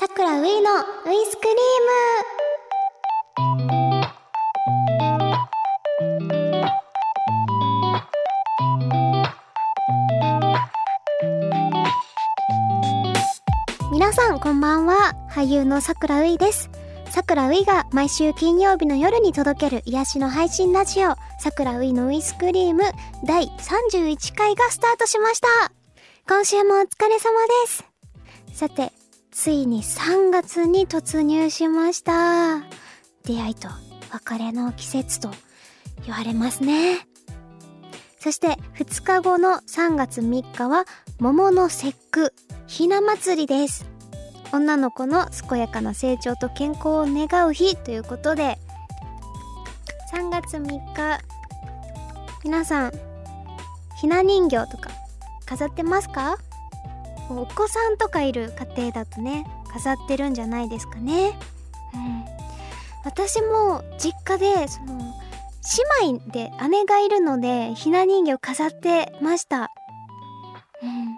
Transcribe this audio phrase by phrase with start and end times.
[0.00, 1.54] さくらういのウイスクリー
[13.82, 13.90] ム。
[13.90, 15.16] 皆さんこんばんは。
[15.28, 16.70] 俳優のさくらういです。
[17.10, 22.84] さくらういが毎週金曜日の夜に届ける癒しの配信ラジオさくらういのウイスクリーム
[23.24, 25.48] 第31回がスタートしました。
[26.28, 27.32] 今週もお疲れ様
[27.64, 27.84] です。
[28.52, 28.92] さて
[29.40, 32.58] ついに3月に突入しました。
[33.24, 33.68] 出会いと
[34.10, 35.30] 別れの季節と
[36.04, 37.06] 言われますね。
[38.18, 40.86] そして2日後の3月3日は
[41.20, 42.34] 桃の節句
[42.66, 43.86] ひな祭りです。
[44.52, 48.58] 女の子の健やかな成長と健康を願う日ということで
[50.12, 51.20] 3月3日
[52.42, 52.92] 皆さん
[54.00, 54.90] ひな人形とか
[55.46, 56.38] 飾ってますか？
[57.30, 61.38] お子さんとかいる家庭だとね飾ってるんじゃないですかね。
[61.94, 62.24] うん
[63.04, 64.98] 私も実家でその
[66.02, 69.70] 姉妹で姉がいるのでひな人形飾ってました。
[70.82, 71.16] うん。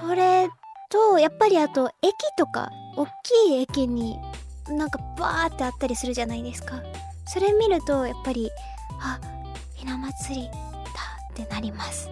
[0.00, 0.48] それ
[0.90, 4.18] とやっぱりあと駅とか大きい駅に
[4.68, 6.82] なんかバーってあったりするじゃないですか。
[7.26, 8.50] それ見るとやっぱり
[9.00, 9.18] あ
[9.74, 10.52] ひな祭りだ
[11.32, 12.08] ってなります。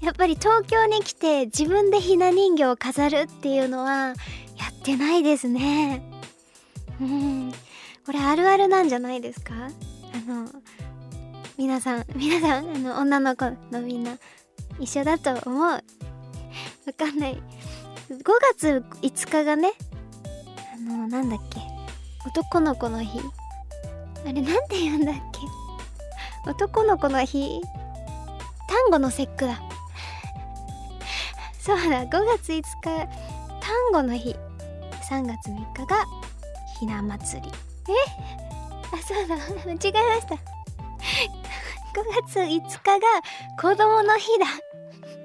[0.00, 4.14] やっぱり東京に来て自分でひな人形を飾るっていうのはや
[4.70, 6.02] ってないですね。
[7.00, 7.52] うん。
[8.06, 9.54] これあるあるなんじゃないですか？
[9.54, 10.48] あの
[11.58, 14.16] 皆さん皆さんあの女の子のみんな
[14.78, 15.62] 一緒だと思う。
[15.62, 15.82] わ
[16.96, 17.34] かんない。
[18.08, 18.22] 5
[18.54, 19.72] 月5日がね
[20.74, 21.60] あのなんだっけ？
[22.26, 23.20] 男の子の日。
[24.26, 25.14] あれなんて言うんだっ
[26.44, 26.50] け？
[26.50, 27.60] 男の子の日。
[28.66, 29.60] 単語の節句だ。
[31.60, 32.08] そうだ5
[32.38, 32.64] 月5日
[33.60, 34.34] 単語の日。
[35.08, 36.06] 3月3日が
[36.78, 37.50] ひな祭り。
[37.88, 37.92] え？
[38.96, 40.34] あそうだ間違えました。
[41.92, 43.06] 5月5日が
[43.60, 44.46] 子供の日だ。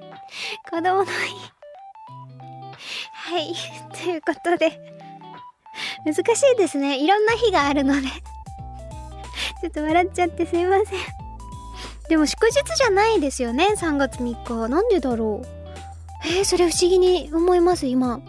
[0.70, 1.10] 子供の日。
[3.12, 3.54] はい
[3.94, 4.78] ということで。
[6.04, 6.98] 難しいですね。
[6.98, 8.08] いろんな日があるので。
[9.62, 10.86] ちょっと笑っちゃってすいません。
[12.08, 15.55] でも祝日じゃないですよね3月3日なんでだろう。
[16.26, 18.20] えー、それ不思議に思います今。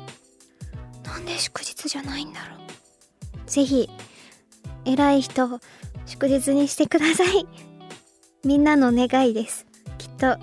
[1.03, 3.49] なんで祝日じゃないんだろう。
[3.49, 3.89] ぜひ
[4.85, 5.59] 偉い人
[6.05, 7.47] 祝日にしてください。
[8.43, 9.65] みんなの願いです。
[9.97, 10.37] きっと。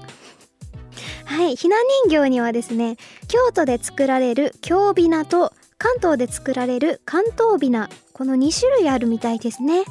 [1.25, 2.97] はいひな人形にはですね
[3.28, 9.84] 京都で作られる京びなと関東で作られる関東びなこの2種類あるみたいですね。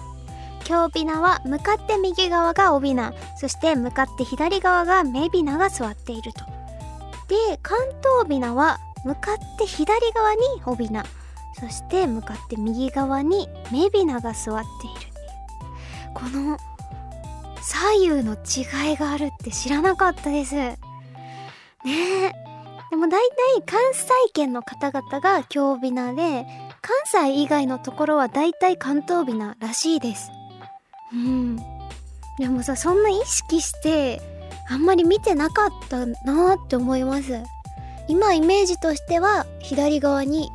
[0.63, 6.62] 京びなは向かって右側がおびなそして向かって左側が目びなが座っていると。
[7.33, 11.03] で関東びなは向かって左側におびな。
[11.59, 15.13] そして向かって右側に目びなが座っている。
[16.13, 16.57] この
[17.61, 20.55] 左右の違いがあるって知らなかったです。
[20.55, 20.77] ね
[21.85, 22.31] え。
[22.91, 26.45] でも大体関西圏の方々が京びなで
[26.81, 30.29] 関西以外のところは大体関東びならしいです。
[31.11, 31.57] うん。
[32.37, 34.21] でもさそんな意識して
[34.69, 37.41] あんまり見てなかったなーって思います。
[38.07, 40.49] 今イメージとしては左側に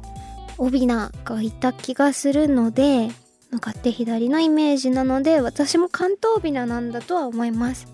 [0.58, 3.08] オビナがいた気がするので
[3.50, 7.86] 向かって左のイメージなので私も関東ビナなんだとは思います、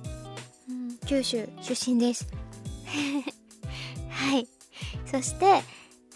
[0.69, 2.27] うん、九州出身です。
[4.11, 4.49] はい。
[5.07, 5.63] そして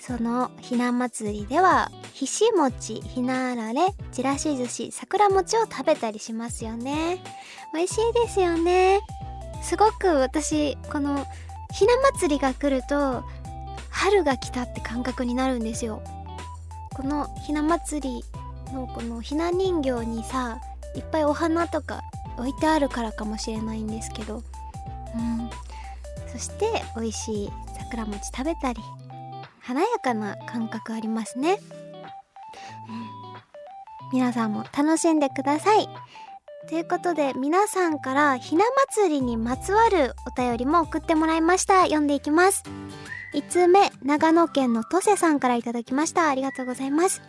[0.00, 7.22] そのひな祭りではひし餅ひなあられちらし寿司桜餅を食べたりしますよね。
[7.75, 9.00] 美味しいですよね。
[9.63, 11.27] すごく私この
[11.73, 13.25] ひな祭りが来ると
[13.91, 16.03] 春が来たって感覚になるんですよ。
[16.95, 18.25] このひな祭り
[18.73, 20.59] のこのひな人形にさ
[20.95, 22.03] いっぱいお花とか
[22.37, 24.43] 置いてあるからかもしれないんですけど。
[25.17, 25.51] うん。
[26.31, 28.81] そして美味しい桜餅食べたり
[29.61, 31.59] 華やかな感覚ありますね、
[32.89, 35.89] うん、皆さんも楽しんでください。
[36.68, 38.62] ということで皆さんからひな
[38.92, 41.84] 祭りにまつわるお便りも送ってもらいました。
[41.84, 42.62] 読んでいきます。
[43.32, 46.28] 1通目長野県のトセさんからいただきました。
[46.28, 47.22] ありがとうございます。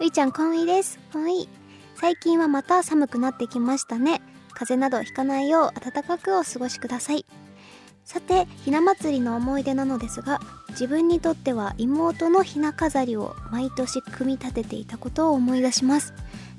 [0.00, 0.98] ういちゃんこんいです。
[1.12, 1.48] こんい。
[1.94, 4.20] 最近はまた寒くなってきましたね。
[4.52, 7.24] 風邪などひかないよう暖かくお過ごしください。
[8.04, 10.40] さてひな祭りの思い出なのですが
[10.70, 16.12] 自分にとっては妹のひな飾りを毎年組み立てていたことを思い出します。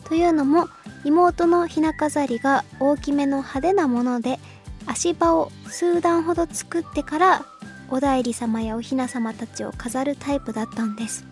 [0.06, 0.70] というのも
[1.04, 4.40] 妹のひな飾りが大きめの派手なもので
[4.86, 7.46] 足場を数段ほど作ってから
[7.90, 11.26] お内裏様やお雛様たちを飾るタイプだったんです。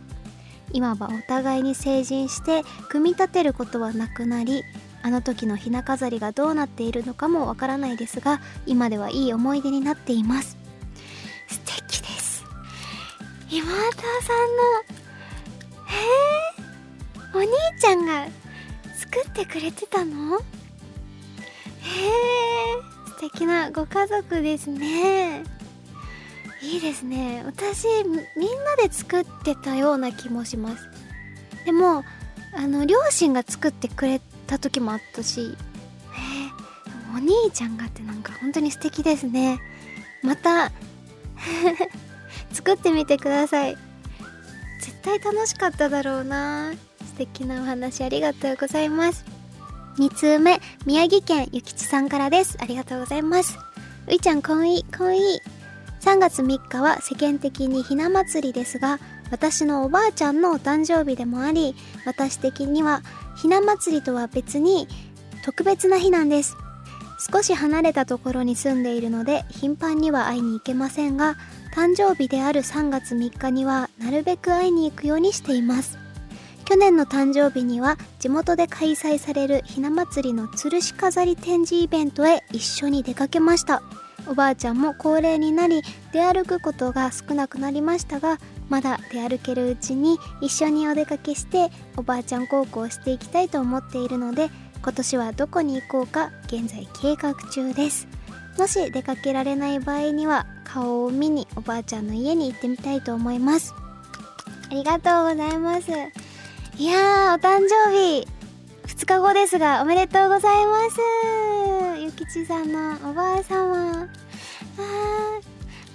[0.73, 4.63] 今はお互いに成人して組み立てることはなくなり
[5.03, 10.57] あの時のひな飾りがどうなっているのかもわからないですが今ではいい思い出になっています。
[11.47, 12.45] 素敵です。
[13.49, 14.63] 今田さんの
[15.87, 15.97] へ
[16.57, 16.71] え
[17.33, 18.27] お兄ちゃんが
[19.01, 20.37] 作ってくれてたの？
[20.37, 20.43] へえ
[23.07, 25.43] 素敵なご家族ですね。
[26.61, 27.41] いいですね。
[27.43, 28.17] 私みん
[28.63, 30.87] なで作ってたような気もします。
[31.65, 32.03] でも
[32.55, 35.49] あの両親が作ってくれた時もあったしへえ
[37.15, 39.59] お兄ちゃんがってなんか本当に素敵ですね。
[40.21, 40.71] また
[42.53, 43.77] 作ってみてください。
[44.79, 46.73] 絶対楽しかっただろうな。
[47.25, 49.23] 敵なお話ありがとうございます。
[49.97, 52.57] 2通目宮城県ゆきちさんからです。
[52.59, 53.59] ありがとうございます。
[54.07, 55.39] ういちゃんこんいこんい
[56.01, 61.75] 3月3日は世間的にひな祭りですが私のおばあちゃんのお誕生日でもあり
[62.07, 63.03] 私的には
[63.35, 64.87] ひな祭りとは別に
[65.45, 66.57] 特別な日なんです。
[67.31, 71.35] 少し離れたところに住んでいるので頻繁には会いに行けませんが
[71.75, 76.00] 誕生日である3月3日にはなるべく会いに行くようにしています。
[76.71, 83.83] 去年の誕生日には地元で開催されるひな祭りの吊るし飾り展示イベントへ一緒に出かけました。
[84.25, 85.81] おばあちゃんも高齢になり
[86.13, 88.37] 出歩くことが少なくなりましたが
[88.69, 94.49] まだ出歩けるうちに一緒にお出かけしておばあちゃん孝行していきたいと思っているので
[94.81, 98.07] 今年はどこに行こうか現在計画中です。
[98.57, 103.73] もし出かけられない場合には顔を見におばあちゃんの家に行ってみたいと思います。
[104.69, 106.30] ありがとうございます。
[106.77, 108.27] いやーお誕生日。
[108.87, 110.99] 2日後ですがおめでとうございます。
[112.01, 114.07] ゆきちさんのおばあ様あ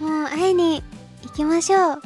[0.01, 0.83] ーもう会いに
[1.23, 2.03] 行きましょう。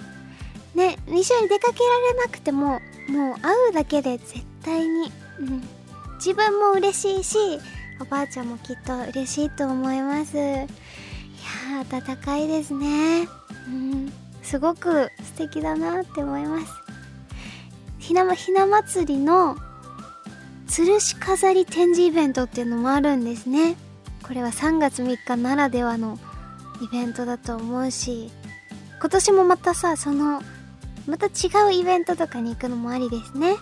[0.75, 5.69] ね一緒に出かけられなくてももう会うだけで絶対にうん。
[6.17, 7.39] 自分も嬉しいし
[8.01, 10.37] おばあちゃんもきっと嬉しいと思います。
[10.37, 13.27] いやー温かいですね。
[13.67, 14.13] うん。
[14.43, 16.80] すごく素敵だなって思います。
[18.11, 19.57] ひなひな祭りの
[20.67, 23.77] 吊るし飾り展示イベントっていうのもあるんですね。
[24.25, 26.19] これは3月3日ならではの
[26.83, 28.33] イベントだと思うし
[28.99, 30.43] 今年もまたさその
[31.07, 31.31] また違
[31.69, 33.55] うイベントとかに行くのもありですね。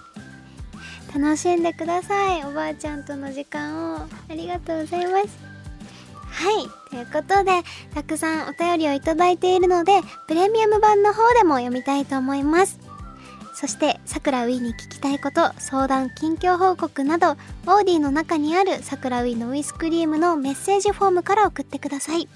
[1.15, 2.43] 楽しんでください。
[2.47, 5.39] おばあちゃんとの時間をありがとうございます。
[6.25, 6.89] はい。
[6.89, 7.51] ということで
[7.95, 12.88] たくさんお便りをいただいているのでプレミアム版の方でも読みたいと思います。
[13.59, 17.33] そしてさくらウィに聞きたいこと相談近況報告など
[17.67, 22.29] オーディの中にあるさくらウィのウィスクリームのメッセージフォームから送ってください。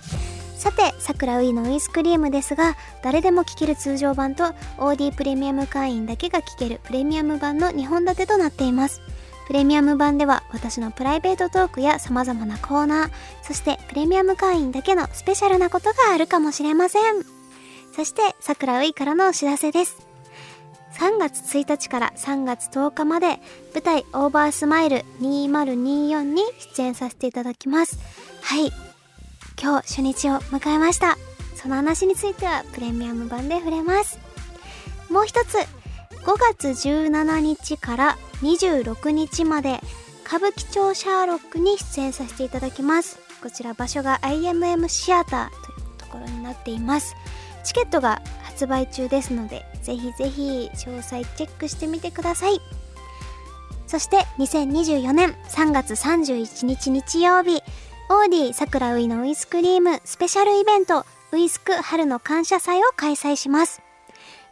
[0.57, 4.47] さてさくらウィのウィスクリームですが誰でも聞ける通常版と
[4.79, 9.01] OD プレミアム会員だけが聞けるプレミアム版の2本立てとなっています。
[9.47, 13.11] プレミアム版では私のプライベートトークや様々なコーナー
[13.43, 17.03] そしてプレミアム会員だけのスペシャルなことがあるかもしれません。
[17.95, 20.12] そしてさくらういからのお知らせです。
[20.95, 23.41] 3月1日から3月10日まで
[23.75, 26.43] 舞台オーバースマイル2024に
[26.77, 27.99] 出演させていただきます。
[28.43, 28.73] はい。
[29.61, 31.17] 今日初日を迎えました。
[31.55, 34.19] その話についてはプレミアム版で触れます。
[35.11, 35.67] もう一つ5
[36.39, 39.81] 月17日から26日まで
[40.27, 43.19] 歌舞伎町シャーロックに出演させていただきます。
[43.43, 47.15] こちら場所が IMM シアターというところになっています。
[47.65, 52.61] チケットが発売中ですのでぜひぜひ詳細チェックしてみてください。
[53.87, 57.63] そして2024年3月31日日曜日
[58.09, 63.83] オーディ桜ウイのウイスクリームスペシャルイベントウイスク春の感謝祭を開催します。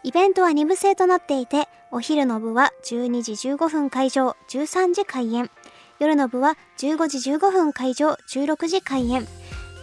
[0.03, 5.51] イベントは2部制となっていてお昼の部は12時15分会場13時開演。
[5.99, 9.27] 夜の部は15時15分会場16時開演。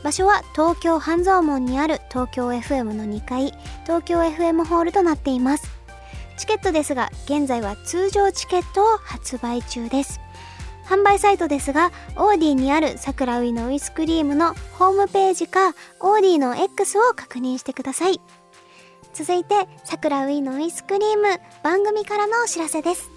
[0.04, 5.70] 場所は東京半蔵門にある東京 FM の2階東京 FM ホールとなっています。
[6.38, 10.20] チケットですが現在は通常チケットを発売中です。
[10.86, 18.22] 販売サイトですが AuDee にある桜ウイのウイスクリームのホームページかオーディの X を確認してください。
[19.14, 23.10] 続いて桜ウイのウイスクリーム番組からのお知らせです。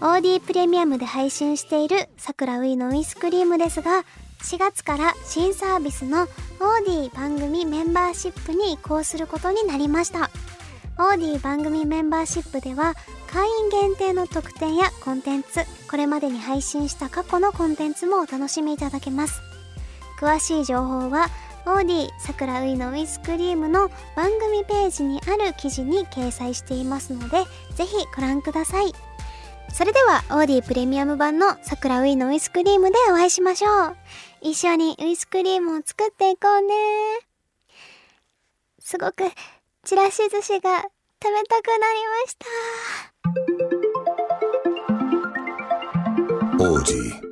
[0.00, 4.04] AuDee プレミアムで配信している桜ウイのウイスクリームですが
[4.42, 10.30] 4月から新サービスの AuDee 番組メンバーシップに移行することになりました。
[10.98, 12.94] オーディ番組メンバーシップでは
[13.26, 19.40] 会員限定の特典やコンテンツこれまでに配信した過去のコンテンツもお楽しみいただけます。
[20.20, 21.28] 詳しい情報は
[21.64, 27.44] オーディ桜ういのウイスクリームの番組ページにある記事に掲載していますので
[27.74, 28.92] ぜひご覧ください。
[29.70, 33.96] それではオーディプレミアム版の桜ウィーのウイスクリームでお会いしましょう。
[34.40, 36.74] 一緒にウイスクリームを作っていこうね。
[38.78, 39.24] すごく
[39.84, 40.82] ちらし寿司が
[41.22, 42.36] 食べたくなりまし
[46.58, 46.64] た。
[46.64, 47.31] 王子